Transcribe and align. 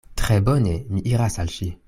Tre 0.21 0.37
bone, 0.47 0.73
mi 0.95 1.05
iras 1.13 1.39
al 1.45 1.55
ŝi. 1.59 1.71